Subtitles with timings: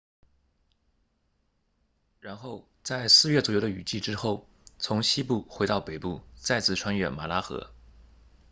[2.21, 7.71] 然后在四月左右的雨季之后从西部回到北部再次穿越马拉河